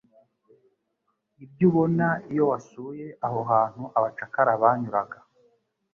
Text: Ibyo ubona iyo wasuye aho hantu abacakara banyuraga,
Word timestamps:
Ibyo 1.43 1.63
ubona 1.69 2.07
iyo 2.31 2.43
wasuye 2.51 3.07
aho 3.25 3.39
hantu 3.51 3.83
abacakara 3.97 4.51
banyuraga, 4.61 5.17